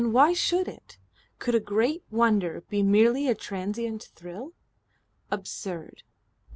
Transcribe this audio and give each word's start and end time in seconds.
Why 0.03 0.33
should 0.33 0.67
it? 0.67 0.97
Could 1.37 1.53
a 1.53 1.59
Great 1.59 2.03
Wonder 2.09 2.61
be 2.71 2.81
merely 2.81 3.27
a 3.27 3.35
transient 3.35 4.09
thrill? 4.15 4.53
Absurd. 5.29 6.01